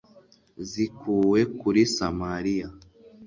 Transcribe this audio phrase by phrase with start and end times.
[0.69, 2.67] zikuwe kuri samariya